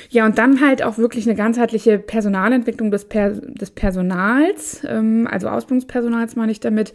Ja, 0.09 0.25
und 0.25 0.37
dann 0.37 0.61
halt 0.61 0.83
auch 0.83 0.97
wirklich 0.97 1.25
eine 1.25 1.35
ganzheitliche 1.35 1.99
Personalentwicklung 1.99 2.91
des, 2.91 3.05
per 3.05 3.31
des 3.31 3.71
Personals, 3.71 4.81
ähm, 4.87 5.27
also 5.29 5.49
Ausbildungspersonals 5.49 6.35
meine 6.35 6.51
ich 6.51 6.59
damit, 6.59 6.93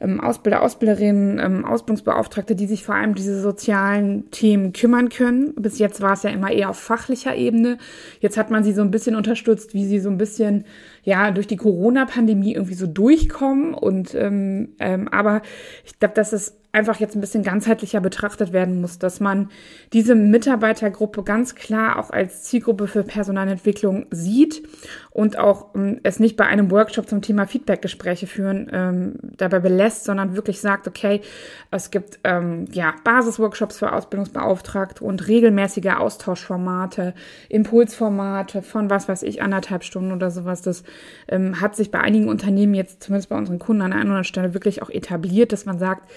ähm, 0.00 0.20
Ausbilder, 0.20 0.62
Ausbilderinnen, 0.62 1.38
ähm, 1.38 1.64
Ausbildungsbeauftragte, 1.64 2.54
die 2.54 2.66
sich 2.66 2.84
vor 2.84 2.94
allem 2.94 3.14
diese 3.14 3.40
sozialen 3.40 4.30
Themen 4.30 4.72
kümmern 4.72 5.08
können. 5.08 5.54
Bis 5.54 5.78
jetzt 5.78 6.00
war 6.00 6.12
es 6.12 6.22
ja 6.22 6.30
immer 6.30 6.50
eher 6.50 6.70
auf 6.70 6.78
fachlicher 6.78 7.34
Ebene. 7.34 7.78
Jetzt 8.20 8.36
hat 8.36 8.50
man 8.50 8.64
sie 8.64 8.72
so 8.72 8.82
ein 8.82 8.90
bisschen 8.90 9.16
unterstützt, 9.16 9.74
wie 9.74 9.86
sie 9.86 10.00
so 10.00 10.10
ein 10.10 10.18
bisschen 10.18 10.64
ja 11.02 11.30
durch 11.30 11.46
die 11.46 11.56
Corona-Pandemie 11.56 12.54
irgendwie 12.54 12.74
so 12.74 12.86
durchkommen. 12.86 13.74
Und 13.74 14.14
ähm, 14.14 14.70
ähm, 14.80 15.08
aber 15.08 15.42
ich 15.84 15.98
glaube, 15.98 16.14
dass 16.14 16.32
es 16.32 16.58
einfach 16.76 17.00
jetzt 17.00 17.16
ein 17.16 17.22
bisschen 17.22 17.42
ganzheitlicher 17.42 18.00
betrachtet 18.00 18.52
werden 18.52 18.82
muss, 18.82 18.98
dass 18.98 19.18
man 19.18 19.48
diese 19.94 20.14
Mitarbeitergruppe 20.14 21.22
ganz 21.22 21.54
klar 21.54 21.98
auch 21.98 22.10
als 22.10 22.42
Zielgruppe 22.42 22.86
für 22.86 23.02
Personalentwicklung 23.02 24.04
sieht 24.10 24.62
und 25.10 25.38
auch 25.38 25.74
ähm, 25.74 26.00
es 26.02 26.20
nicht 26.20 26.36
bei 26.36 26.44
einem 26.44 26.70
Workshop 26.70 27.08
zum 27.08 27.22
Thema 27.22 27.46
Feedbackgespräche 27.46 28.26
führen 28.26 28.68
ähm, 28.70 29.14
dabei 29.38 29.60
belässt, 29.60 30.04
sondern 30.04 30.36
wirklich 30.36 30.60
sagt, 30.60 30.86
okay, 30.86 31.22
es 31.70 31.90
gibt 31.90 32.18
ähm, 32.24 32.66
ja 32.72 32.94
Basisworkshops 33.04 33.78
für 33.78 33.94
Ausbildungsbeauftragte 33.94 35.02
und 35.02 35.26
regelmäßige 35.28 35.96
Austauschformate, 35.96 37.14
Impulsformate 37.48 38.60
von 38.60 38.90
was 38.90 39.08
weiß 39.08 39.22
ich 39.22 39.40
anderthalb 39.40 39.82
Stunden 39.82 40.12
oder 40.12 40.30
sowas. 40.30 40.60
Das 40.60 40.84
ähm, 41.28 41.58
hat 41.58 41.74
sich 41.74 41.90
bei 41.90 42.00
einigen 42.00 42.28
Unternehmen 42.28 42.74
jetzt 42.74 43.02
zumindest 43.02 43.30
bei 43.30 43.36
unseren 43.38 43.58
Kunden 43.58 43.80
an 43.80 43.92
einer 43.94 44.02
anderen 44.02 44.24
Stelle 44.24 44.52
wirklich 44.52 44.82
auch 44.82 44.90
etabliert, 44.90 45.52
dass 45.52 45.64
man 45.64 45.78
sagt, 45.78 46.10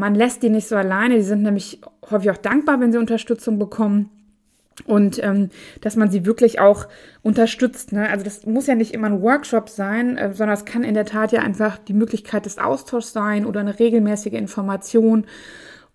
man 0.00 0.14
lässt 0.14 0.42
die 0.42 0.50
nicht 0.50 0.66
so 0.66 0.76
alleine. 0.76 1.16
Die 1.16 1.22
sind 1.22 1.42
nämlich 1.42 1.80
häufig 2.10 2.30
auch 2.30 2.36
dankbar, 2.36 2.80
wenn 2.80 2.90
sie 2.90 2.98
Unterstützung 2.98 3.58
bekommen. 3.58 4.10
Und 4.86 5.22
ähm, 5.22 5.50
dass 5.82 5.94
man 5.96 6.10
sie 6.10 6.24
wirklich 6.24 6.58
auch 6.58 6.88
unterstützt. 7.22 7.92
Ne? 7.92 8.08
Also 8.08 8.24
das 8.24 8.46
muss 8.46 8.66
ja 8.66 8.74
nicht 8.74 8.94
immer 8.94 9.08
ein 9.08 9.20
Workshop 9.20 9.68
sein, 9.68 10.16
äh, 10.16 10.32
sondern 10.32 10.54
es 10.54 10.64
kann 10.64 10.84
in 10.84 10.94
der 10.94 11.04
Tat 11.04 11.32
ja 11.32 11.42
einfach 11.42 11.76
die 11.76 11.92
Möglichkeit 11.92 12.46
des 12.46 12.56
Austauschs 12.56 13.12
sein 13.12 13.44
oder 13.44 13.60
eine 13.60 13.78
regelmäßige 13.78 14.32
Information 14.32 15.26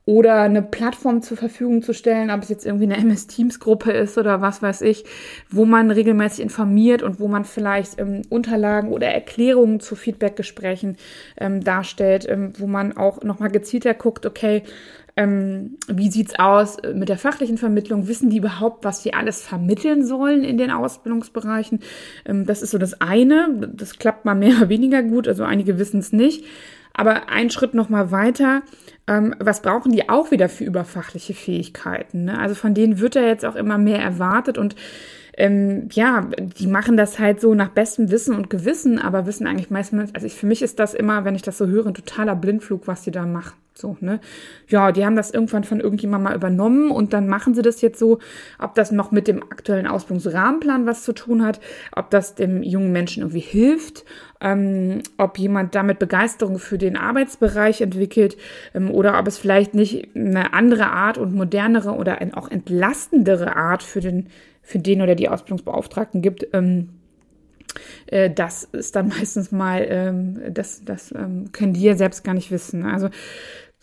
oder 0.05 0.41
eine 0.41 0.61
Plattform 0.61 1.23
zur 1.23 1.35
Verfügung 1.35 1.81
zu 1.81 1.93
stellen, 1.93 2.29
ob 2.29 2.43
es 2.43 2.49
jetzt 2.49 2.65
irgendwie 2.65 2.85
eine 2.85 2.97
MS 2.97 3.25
Teams 3.25 3.59
Gruppe 3.59 3.91
ist 3.91 4.17
oder 4.17 4.39
was 4.39 4.61
weiß 4.61 4.81
ich, 4.81 5.03
wo 5.49 5.65
man 5.65 5.89
regelmäßig 5.89 6.41
informiert 6.41 7.01
und 7.01 7.19
wo 7.19 7.27
man 7.27 7.43
vielleicht 7.43 7.99
ähm, 7.99 8.21
Unterlagen 8.29 8.91
oder 8.91 9.07
Erklärungen 9.07 9.79
zu 9.79 9.95
Feedbackgesprächen 9.95 10.97
ähm, 11.37 11.63
darstellt, 11.63 12.27
ähm, 12.29 12.53
wo 12.59 12.67
man 12.67 12.95
auch 12.95 13.23
nochmal 13.23 13.49
gezielter 13.49 13.95
guckt, 13.95 14.27
okay, 14.27 14.61
ähm, 15.17 15.77
wie 15.87 16.11
sieht's 16.11 16.37
aus 16.37 16.77
mit 16.93 17.09
der 17.09 17.17
fachlichen 17.17 17.57
Vermittlung? 17.57 18.07
Wissen 18.07 18.29
die 18.29 18.37
überhaupt, 18.37 18.83
was 18.83 19.01
sie 19.01 19.13
alles 19.13 19.41
vermitteln 19.41 20.05
sollen 20.05 20.43
in 20.43 20.57
den 20.57 20.71
Ausbildungsbereichen? 20.71 21.79
Ähm, 22.25 22.45
das 22.45 22.61
ist 22.61 22.71
so 22.71 22.77
das 22.77 22.99
eine. 23.01 23.71
Das 23.73 23.97
klappt 23.97 24.25
mal 24.25 24.35
mehr 24.35 24.57
oder 24.57 24.69
weniger 24.69 25.01
gut. 25.03 25.27
Also 25.27 25.43
einige 25.43 25.79
wissen 25.79 25.99
es 25.99 26.11
nicht. 26.11 26.45
Aber 26.97 27.29
ein 27.29 27.49
Schritt 27.49 27.73
noch 27.73 27.89
mal 27.89 28.11
weiter. 28.11 28.63
Ähm, 29.07 29.35
was 29.39 29.61
brauchen 29.61 29.91
die 29.91 30.09
auch 30.09 30.31
wieder 30.31 30.49
für 30.49 30.63
überfachliche 30.63 31.33
Fähigkeiten? 31.33 32.25
Ne? 32.25 32.39
Also 32.39 32.55
von 32.55 32.73
denen 32.73 32.99
wird 32.99 33.15
ja 33.15 33.21
jetzt 33.21 33.45
auch 33.45 33.55
immer 33.55 33.77
mehr 33.77 33.99
erwartet 33.99 34.57
und 34.57 34.75
ähm, 35.37 35.89
ja, 35.91 36.27
die 36.39 36.67
machen 36.67 36.97
das 36.97 37.19
halt 37.19 37.41
so 37.41 37.53
nach 37.53 37.69
bestem 37.69 38.09
Wissen 38.09 38.35
und 38.35 38.49
Gewissen, 38.49 38.99
aber 38.99 39.25
wissen 39.25 39.47
eigentlich 39.47 39.69
meistens, 39.69 40.13
also 40.13 40.25
ich, 40.25 40.35
für 40.35 40.45
mich 40.45 40.61
ist 40.61 40.79
das 40.79 40.93
immer, 40.93 41.25
wenn 41.25 41.35
ich 41.35 41.41
das 41.41 41.57
so 41.57 41.67
höre, 41.67 41.87
ein 41.87 41.93
totaler 41.93 42.35
Blindflug, 42.35 42.87
was 42.87 43.01
die 43.01 43.11
da 43.11 43.25
machen. 43.25 43.55
So, 43.77 43.97
ne? 43.99 44.21
Ja, 44.69 44.93
die 44.93 45.05
haben 45.05 45.17
das 45.17 45.31
irgendwann 45.31 45.65
von 45.65 45.81
irgendjemandem 45.81 46.31
mal 46.31 46.35
übernommen 46.35 46.91
und 46.91 47.11
dann 47.11 47.27
machen 47.27 47.53
sie 47.53 47.61
das 47.61 47.81
jetzt 47.81 47.99
so, 47.99 48.19
ob 48.57 48.73
das 48.75 48.93
noch 48.93 49.11
mit 49.11 49.27
dem 49.27 49.43
aktuellen 49.43 49.85
Ausbildungsrahmenplan 49.85 50.85
was 50.85 51.03
zu 51.03 51.11
tun 51.11 51.43
hat, 51.43 51.59
ob 51.91 52.09
das 52.09 52.35
dem 52.35 52.63
jungen 52.63 52.93
Menschen 52.93 53.23
irgendwie 53.23 53.41
hilft, 53.41 54.05
ähm, 54.39 55.01
ob 55.17 55.37
jemand 55.37 55.75
damit 55.75 55.99
Begeisterung 55.99 56.57
für 56.57 56.77
den 56.77 56.95
Arbeitsbereich 56.95 57.81
entwickelt 57.81 58.37
ähm, 58.73 58.89
oder 58.89 59.19
ob 59.19 59.27
es 59.27 59.37
vielleicht 59.37 59.73
nicht 59.73 60.15
eine 60.15 60.53
andere 60.53 60.87
Art 60.87 61.17
und 61.17 61.35
modernere 61.35 61.91
oder 61.95 62.19
auch 62.35 62.49
entlastendere 62.49 63.57
Art 63.57 63.83
für 63.83 63.99
den, 63.99 64.27
für 64.65 64.79
den 64.79 65.01
oder 65.01 65.15
die 65.15 65.29
Ausbildungsbeauftragten 65.29 66.21
gibt. 66.21 66.47
Ähm, 66.51 66.89
äh, 68.07 68.29
das 68.29 68.65
ist 68.65 68.95
dann 68.95 69.07
meistens 69.19 69.51
mal, 69.51 69.85
ähm, 69.87 70.41
das, 70.49 70.83
das 70.83 71.13
ähm, 71.13 71.51
können 71.53 71.73
die 71.73 71.83
ja 71.83 71.95
selbst 71.95 72.23
gar 72.23 72.33
nicht 72.33 72.51
wissen. 72.51 72.83
Also 72.83 73.09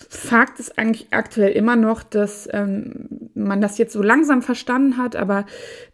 Fakt 0.09 0.59
ist 0.59 0.79
eigentlich 0.79 1.07
aktuell 1.13 1.53
immer 1.53 1.77
noch, 1.77 2.03
dass 2.03 2.49
ähm, 2.53 3.12
man 3.35 3.61
das 3.61 3.79
jetzt 3.79 3.93
so 3.93 4.03
langsam 4.03 4.43
verstanden 4.43 4.97
hat, 4.97 5.17
aber 5.17 5.47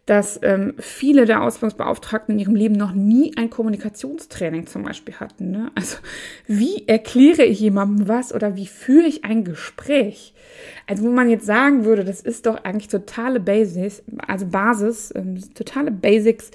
dass 0.05 0.39
ähm, 0.41 0.73
viele 0.79 1.25
der 1.25 1.43
Ausbildungsbeauftragten 1.43 2.33
in 2.33 2.39
ihrem 2.39 2.55
Leben 2.55 2.75
noch 2.75 2.93
nie 2.93 3.31
ein 3.37 3.51
Kommunikationstraining 3.51 4.65
zum 4.65 4.83
Beispiel 4.83 5.15
hatten. 5.15 5.51
Ne? 5.51 5.71
Also 5.75 5.97
wie 6.47 6.87
erkläre 6.87 7.43
ich 7.43 7.59
jemandem 7.59 8.07
was 8.07 8.33
oder 8.33 8.55
wie 8.55 8.65
führe 8.65 9.05
ich 9.05 9.23
ein 9.23 9.43
Gespräch? 9.43 10.33
Also 10.87 11.03
wo 11.03 11.09
man 11.09 11.29
jetzt 11.29 11.45
sagen 11.45 11.85
würde, 11.85 12.03
das 12.03 12.21
ist 12.21 12.47
doch 12.47 12.63
eigentlich 12.63 12.87
totale 12.87 13.39
Basis, 13.39 14.03
also 14.27 14.47
Basis, 14.47 15.13
ähm, 15.15 15.37
totale 15.53 15.91
Basics, 15.91 16.49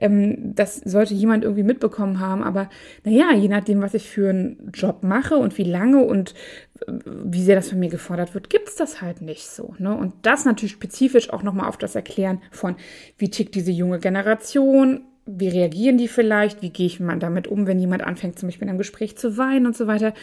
ähm, 0.00 0.54
das 0.54 0.76
sollte 0.76 1.14
jemand 1.14 1.42
irgendwie 1.42 1.64
mitbekommen 1.64 2.20
haben. 2.20 2.44
Aber 2.44 2.70
naja, 3.04 3.32
je 3.34 3.48
nachdem, 3.48 3.82
was 3.82 3.94
ich 3.94 4.08
für 4.08 4.30
einen 4.30 4.70
Job 4.72 5.02
mache 5.02 5.36
und 5.36 5.58
wie 5.58 5.64
lange 5.64 6.04
und 6.04 6.34
wie 6.86 7.42
sehr 7.42 7.56
das 7.56 7.68
von 7.68 7.78
mir 7.78 7.90
gefordert 7.90 8.34
wird, 8.34 8.50
gibt's 8.50 8.76
das 8.76 9.00
halt 9.00 9.20
nicht 9.20 9.46
so. 9.48 9.74
Ne? 9.78 9.94
Und 9.94 10.14
das 10.22 10.44
natürlich 10.44 10.72
spezifisch 10.72 11.30
auch 11.30 11.42
nochmal 11.42 11.68
auf 11.68 11.76
das 11.76 11.94
Erklären 11.94 12.40
von, 12.50 12.76
wie 13.18 13.30
tickt 13.30 13.54
diese 13.54 13.70
junge 13.70 13.98
Generation, 13.98 15.02
wie 15.26 15.48
reagieren 15.48 15.98
die 15.98 16.08
vielleicht, 16.08 16.62
wie 16.62 16.70
gehe 16.70 16.86
ich 16.86 17.00
mal 17.00 17.18
damit 17.18 17.46
um, 17.46 17.66
wenn 17.66 17.78
jemand 17.78 18.02
anfängt, 18.02 18.38
zum 18.38 18.48
Beispiel 18.48 18.64
in 18.64 18.70
einem 18.70 18.78
Gespräch 18.78 19.16
zu 19.16 19.36
weinen 19.36 19.66
und 19.66 19.76
so 19.76 19.86
weiter. 19.86 20.14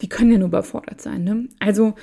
Die 0.00 0.08
können 0.08 0.30
ja 0.30 0.38
nur 0.38 0.48
überfordert 0.48 1.00
sein. 1.00 1.24
Ne? 1.24 1.48
Also 1.58 1.94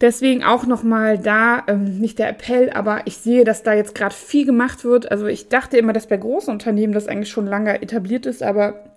deswegen 0.00 0.44
auch 0.44 0.66
nochmal 0.66 1.18
da, 1.18 1.64
ähm, 1.66 1.98
nicht 1.98 2.18
der 2.18 2.28
Appell, 2.28 2.70
aber 2.70 3.02
ich 3.06 3.16
sehe, 3.16 3.44
dass 3.44 3.62
da 3.62 3.74
jetzt 3.74 3.94
gerade 3.94 4.14
viel 4.14 4.46
gemacht 4.46 4.84
wird. 4.84 5.10
Also 5.10 5.26
ich 5.26 5.48
dachte 5.48 5.76
immer, 5.76 5.92
dass 5.92 6.06
bei 6.06 6.16
großen 6.16 6.52
Unternehmen 6.52 6.92
das 6.92 7.08
eigentlich 7.08 7.30
schon 7.30 7.46
lange 7.46 7.82
etabliert 7.82 8.26
ist, 8.26 8.42
aber 8.42 8.95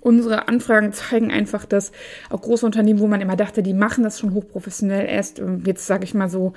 Unsere 0.00 0.48
Anfragen 0.48 0.92
zeigen 0.92 1.30
einfach, 1.32 1.64
dass 1.64 1.92
auch 2.30 2.40
große 2.40 2.64
Unternehmen, 2.64 3.00
wo 3.00 3.08
man 3.08 3.20
immer 3.20 3.36
dachte, 3.36 3.62
die 3.62 3.74
machen 3.74 4.04
das 4.04 4.18
schon 4.18 4.34
hochprofessionell, 4.34 5.06
erst 5.06 5.40
ähm, 5.40 5.62
jetzt 5.66 5.86
sage 5.86 6.04
ich 6.04 6.14
mal 6.14 6.30
so, 6.30 6.52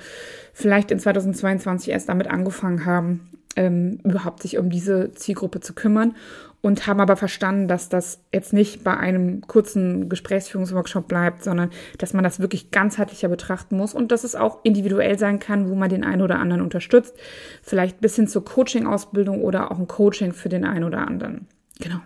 vielleicht 0.54 0.92
in 0.92 1.00
2022 1.00 1.92
erst 1.92 2.10
damit 2.10 2.28
angefangen 2.28 2.86
haben, 2.86 3.32
ähm, 3.56 4.00
überhaupt 4.04 4.44
sich 4.44 4.58
um 4.58 4.70
diese 4.70 5.12
Zielgruppe 5.14 5.60
zu 5.60 5.74
kümmern 5.74 6.16
und 6.62 6.88
haben 6.88 7.02
aber 7.02 7.18
verstanden, 7.18 7.68
dass 7.68 7.90
das 7.90 8.22
jetzt 8.32 8.54
nicht 8.54 8.86
bei 8.86 8.96
einem 8.96 9.42
kurzen 9.42 10.08
Gesprächsführungsworkshop 10.08 11.10
bleibt, 11.10 11.44
sondern 11.44 11.72
dass 11.98 12.14
man 12.14 12.24
das 12.24 12.40
wirklich 12.40 12.72
ganzheitlicher 12.72 13.28
betrachten 13.28 13.76
muss 13.76 13.94
und 13.94 14.14
dass 14.14 14.24
es 14.24 14.36
auch 14.36 14.60
individuell 14.64 15.20
sein 15.20 15.40
kann, 15.40 15.70
wo 15.70 15.76
man 15.76 15.90
den 15.90 16.06
einen 16.06 16.22
oder 16.22 16.40
anderen 16.40 16.62
unterstützt. 16.62 17.16
Vielleicht 17.62 18.00
bis 18.00 18.16
hin 18.16 18.30
zur 18.30 18.46
Coaching-Ausbildung 18.46 19.42
oder 19.42 19.72
auch 19.72 19.78
ein 19.78 19.88
Coaching 19.88 20.32
für 20.32 20.48
den 20.48 20.64
einen 20.64 20.86
oder 20.86 21.06
anderen. 21.06 21.48
Genau. 21.80 22.00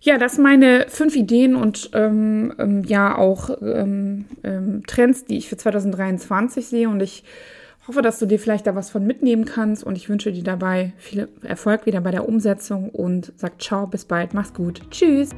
Ja, 0.00 0.18
das 0.18 0.36
meine 0.36 0.86
fünf 0.88 1.14
Ideen 1.14 1.54
und 1.54 1.90
ähm, 1.94 2.52
ähm, 2.58 2.82
ja 2.82 3.16
auch 3.16 3.50
ähm, 3.62 4.24
ähm 4.42 4.82
Trends, 4.86 5.24
die 5.26 5.38
ich 5.38 5.48
für 5.48 5.56
2023 5.56 6.66
sehe. 6.66 6.88
Und 6.88 7.00
ich 7.00 7.22
hoffe, 7.86 8.02
dass 8.02 8.18
du 8.18 8.26
dir 8.26 8.38
vielleicht 8.38 8.66
da 8.66 8.74
was 8.74 8.90
von 8.90 9.06
mitnehmen 9.06 9.44
kannst 9.44 9.84
und 9.84 9.96
ich 9.96 10.08
wünsche 10.08 10.32
dir 10.32 10.44
dabei 10.44 10.92
viel 10.98 11.28
Erfolg 11.42 11.86
wieder 11.86 12.00
bei 12.00 12.10
der 12.10 12.28
Umsetzung 12.28 12.90
und 12.90 13.32
sag 13.36 13.60
ciao, 13.62 13.86
bis 13.86 14.04
bald, 14.04 14.34
mach's 14.34 14.54
gut, 14.54 14.80
tschüss. 14.90 15.30